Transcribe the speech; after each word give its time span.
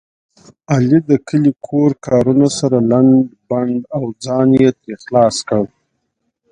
علي 0.73 0.99
د 1.09 1.11
کلي 1.27 1.51
کور 1.67 1.91
کارونه 2.05 2.47
سره 2.59 2.77
لنډ 2.91 3.15
بنډ 3.49 3.79
او 3.97 4.03
ځان 4.25 4.47
یې 4.61 4.69
ترې 4.81 4.93
خلاص 5.03 5.35
کړ. 5.49 5.63